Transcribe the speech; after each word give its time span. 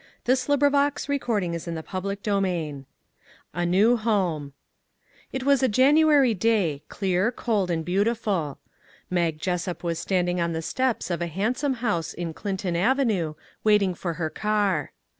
What 0.25 0.33
became 0.33 0.33
of 0.33 0.45
the 0.45 0.57
prince?" 0.57 1.05
293 1.63 1.75
CHAPTER 1.83 2.21
XIX 2.23 2.85
A 3.53 3.65
NEW 3.67 3.97
HOME 3.97 4.53
IT 5.31 5.43
was 5.43 5.61
a 5.61 5.67
January 5.67 6.33
day, 6.33 6.81
clear, 6.89 7.31
cold 7.31 7.69
and 7.69 7.85
beau 7.85 8.03
tiful. 8.05 8.57
Mag 9.11 9.37
Jessup 9.37 9.83
was 9.83 9.99
standing 9.99 10.41
on 10.41 10.53
the 10.53 10.63
steps 10.63 11.11
of 11.11 11.21
a 11.21 11.27
handsome 11.27 11.73
house 11.85 12.15
in 12.15 12.33
Clinton 12.33 12.75
avenue 12.75 13.35
waiting 13.63 13.93
for 13.93 14.13
her 14.15 14.31
car. 14.31 14.91